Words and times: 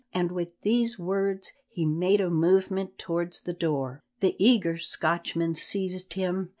and 0.15 0.31
with 0.31 0.49
these 0.63 0.97
words 0.97 1.51
he 1.69 1.85
made 1.85 2.19
a 2.19 2.27
movement 2.31 2.97
towards 2.97 3.43
the 3.43 3.53
door. 3.53 4.01
The 4.19 4.35
eager 4.43 4.79
Scotchman 4.79 5.53
seized 5.53 6.13
him. 6.13 6.49